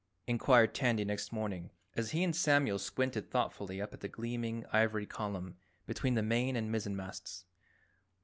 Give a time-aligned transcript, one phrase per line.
[0.25, 5.05] inquired Tandy next morning as he and Samuel squinted thoughtfully up at the gleaming ivory
[5.05, 7.43] column between the main and mizzenmasts.